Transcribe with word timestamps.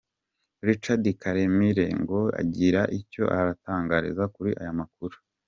Richard 0.67 1.03
Karemire, 1.21 1.85
ngo 2.01 2.19
agire 2.41 2.81
icyo 2.99 3.23
arutangariza 3.37 4.23
kuri 4.35 4.51
aya 4.61 4.73
makuru. 4.79 5.15